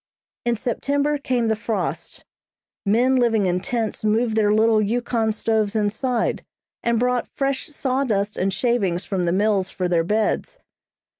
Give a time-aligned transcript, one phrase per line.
[0.45, 2.23] In September came the frosts.
[2.87, 6.43] Men living in tents moved their little Yukon stoves inside,
[6.81, 10.57] and brought fresh sawdust and shavings from the mills for their beds.